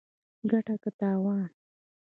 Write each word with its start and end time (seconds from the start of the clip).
ګټه 0.49 0.75
که 0.83 0.89
تاوان 0.99 1.47